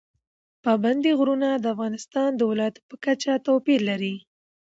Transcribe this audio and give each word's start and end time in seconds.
پابندي 0.63 1.11
غرونه 1.19 1.49
د 1.57 1.65
افغانستان 1.75 2.29
د 2.35 2.41
ولایاتو 2.51 2.81
په 2.89 2.95
کچه 3.05 3.31
توپیر 3.47 3.79
لري. 3.89 4.15